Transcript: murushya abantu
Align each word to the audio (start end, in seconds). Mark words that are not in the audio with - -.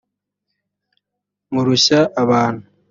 murushya 1.53 1.99
abantu 2.23 2.65